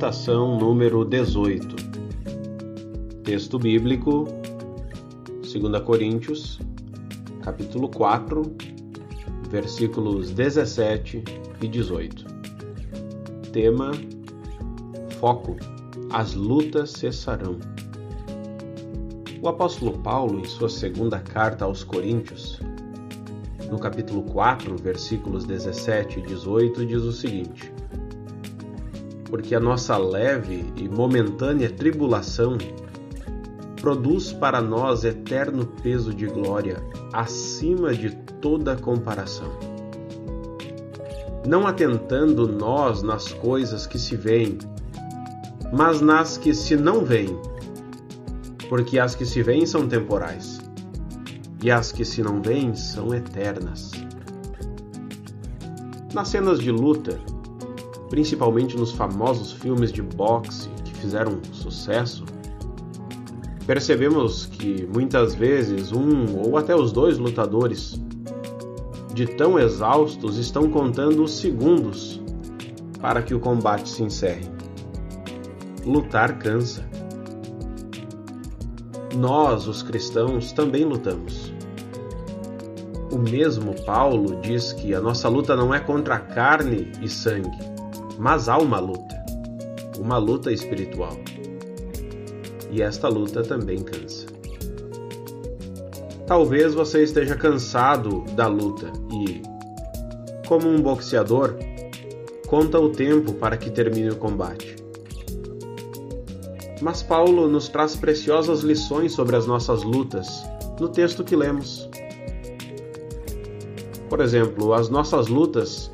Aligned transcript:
Meditação 0.00 0.58
número 0.58 1.04
18. 1.04 1.76
Texto 3.22 3.58
bíblico, 3.58 4.24
2 5.42 5.82
Coríntios, 5.84 6.58
capítulo 7.42 7.86
4, 7.90 8.40
versículos 9.50 10.30
17 10.30 11.22
e 11.60 11.68
18. 11.68 12.24
Tema: 13.52 13.90
Foco: 15.20 15.56
As 16.10 16.32
lutas 16.32 16.92
cessarão. 16.92 17.58
O 19.42 19.48
apóstolo 19.48 19.98
Paulo, 19.98 20.40
em 20.40 20.46
sua 20.46 20.70
segunda 20.70 21.20
carta 21.20 21.66
aos 21.66 21.84
Coríntios, 21.84 22.58
no 23.70 23.78
capítulo 23.78 24.22
4, 24.22 24.78
versículos 24.78 25.44
17 25.44 26.20
e 26.20 26.22
18, 26.22 26.86
diz 26.86 27.02
o 27.02 27.12
seguinte: 27.12 27.70
Porque 29.30 29.54
a 29.54 29.60
nossa 29.60 29.96
leve 29.96 30.72
e 30.76 30.88
momentânea 30.88 31.70
tribulação 31.70 32.58
produz 33.80 34.32
para 34.32 34.60
nós 34.60 35.04
eterno 35.04 35.66
peso 35.82 36.12
de 36.12 36.26
glória 36.26 36.82
acima 37.12 37.94
de 37.94 38.10
toda 38.40 38.76
comparação. 38.76 39.48
Não 41.46 41.66
atentando 41.66 42.46
nós 42.46 43.02
nas 43.02 43.32
coisas 43.32 43.86
que 43.86 43.98
se 43.98 44.16
veem, 44.16 44.58
mas 45.72 46.00
nas 46.00 46.36
que 46.36 46.52
se 46.52 46.76
não 46.76 47.04
veem, 47.04 47.38
porque 48.68 48.98
as 48.98 49.14
que 49.14 49.24
se 49.24 49.42
veem 49.42 49.64
são 49.64 49.88
temporais 49.88 50.60
e 51.62 51.70
as 51.70 51.92
que 51.92 52.04
se 52.04 52.22
não 52.22 52.42
veem 52.42 52.74
são 52.74 53.14
eternas. 53.14 53.90
Nas 56.12 56.28
cenas 56.28 56.58
de 56.58 56.70
luta, 56.70 57.18
principalmente 58.10 58.76
nos 58.76 58.90
famosos 58.90 59.52
filmes 59.52 59.92
de 59.92 60.02
boxe 60.02 60.68
que 60.84 60.92
fizeram 60.96 61.38
sucesso, 61.52 62.24
percebemos 63.66 64.46
que 64.46 64.86
muitas 64.92 65.34
vezes 65.34 65.92
um 65.92 66.36
ou 66.44 66.58
até 66.58 66.74
os 66.74 66.90
dois 66.90 67.18
lutadores, 67.18 68.02
de 69.14 69.26
tão 69.26 69.58
exaustos, 69.58 70.36
estão 70.38 70.68
contando 70.68 71.22
os 71.22 71.32
segundos 71.34 72.20
para 73.00 73.22
que 73.22 73.32
o 73.32 73.40
combate 73.40 73.88
se 73.88 74.02
encerre. 74.02 74.44
Lutar 75.86 76.38
cansa. 76.38 76.84
Nós, 79.16 79.66
os 79.66 79.82
cristãos, 79.82 80.52
também 80.52 80.84
lutamos. 80.84 81.52
O 83.10 83.18
mesmo 83.18 83.74
Paulo 83.84 84.40
diz 84.40 84.72
que 84.72 84.94
a 84.94 85.00
nossa 85.00 85.28
luta 85.28 85.56
não 85.56 85.74
é 85.74 85.80
contra 85.80 86.18
carne 86.18 86.92
e 87.02 87.08
sangue, 87.08 87.50
mas 88.20 88.50
há 88.50 88.58
uma 88.58 88.78
luta, 88.78 89.24
uma 89.98 90.18
luta 90.18 90.52
espiritual. 90.52 91.16
E 92.70 92.82
esta 92.82 93.08
luta 93.08 93.42
também 93.42 93.78
cansa. 93.78 94.26
Talvez 96.26 96.74
você 96.74 97.02
esteja 97.02 97.34
cansado 97.34 98.22
da 98.36 98.46
luta 98.46 98.92
e, 99.10 99.42
como 100.46 100.68
um 100.68 100.82
boxeador, 100.82 101.56
conta 102.46 102.78
o 102.78 102.90
tempo 102.90 103.32
para 103.32 103.56
que 103.56 103.70
termine 103.70 104.10
o 104.10 104.16
combate. 104.16 104.76
Mas 106.82 107.02
Paulo 107.02 107.48
nos 107.48 107.68
traz 107.70 107.96
preciosas 107.96 108.60
lições 108.60 109.12
sobre 109.12 109.34
as 109.34 109.46
nossas 109.46 109.82
lutas 109.82 110.44
no 110.78 110.90
texto 110.90 111.24
que 111.24 111.34
lemos. 111.34 111.88
Por 114.10 114.20
exemplo, 114.20 114.74
as 114.74 114.90
nossas 114.90 115.26
lutas 115.28 115.89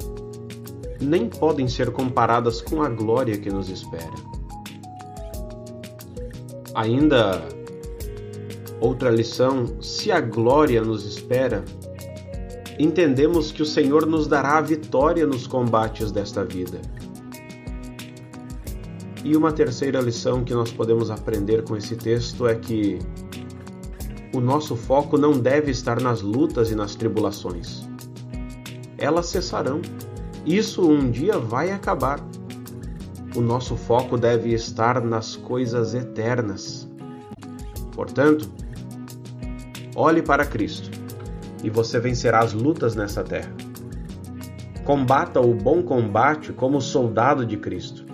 nem 1.01 1.29
podem 1.29 1.69
ser 1.69 1.91
comparadas 1.91 2.61
com 2.61 2.83
a 2.83 2.89
glória 2.89 3.37
que 3.37 3.51
nos 3.51 3.69
espera. 3.69 4.15
Ainda 6.75 7.43
outra 8.81 9.11
lição: 9.11 9.81
se 9.81 10.11
a 10.13 10.21
glória 10.21 10.83
nos 10.83 11.05
espera, 11.05 11.65
entendemos 12.79 13.51
que 13.51 13.63
o 13.63 13.67
Senhor 13.67 14.07
nos 14.07 14.27
dará 14.27 14.59
a 14.59 14.61
vitória 14.61 15.27
nos 15.27 15.47
combates 15.47 16.13
desta 16.13 16.45
vida. 16.45 16.81
E 19.25 19.37
uma 19.37 19.51
terceira 19.51 20.01
lição 20.01 20.45
que 20.45 20.55
nós 20.55 20.71
podemos 20.71 21.11
aprender 21.11 21.65
com 21.65 21.77
esse 21.77 21.97
texto 21.97 22.47
é 22.47 22.55
que 22.55 22.99
o 24.33 24.41
nosso 24.41 24.77
foco 24.77 25.17
não 25.17 25.33
deve 25.33 25.71
estar 25.71 26.01
nas 26.01 26.21
lutas 26.21 26.71
e 26.71 26.75
nas 26.75 26.95
tribulações. 26.95 27.89
Elas 28.99 29.27
cessarão. 29.27 29.81
Isso 30.47 30.89
um 30.89 31.11
dia 31.11 31.39
vai 31.39 31.73
acabar. 31.73 32.21
O 33.35 33.41
nosso 33.41 33.77
foco 33.77 34.17
deve 34.17 34.55
estar 34.55 35.03
nas 35.03 35.35
coisas 35.35 35.93
eternas. 35.93 36.89
Portanto, 37.93 38.49
olhe 39.97 40.23
para 40.23 40.47
Cristo 40.47 40.89
e 41.65 41.69
você 41.69 41.99
vencerá 41.99 42.39
as 42.39 42.53
lutas 42.53 42.95
nessa 42.95 43.25
terra. 43.25 43.53
Combata 44.85 45.41
o 45.41 45.53
bom 45.53 45.83
combate 45.83 46.53
como 46.53 46.81
soldado 46.81 47.45
de 47.45 47.57
Cristo 47.57 48.07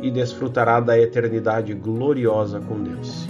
e 0.00 0.08
desfrutará 0.08 0.78
da 0.78 0.96
eternidade 0.96 1.74
gloriosa 1.74 2.60
com 2.60 2.80
Deus. 2.80 3.26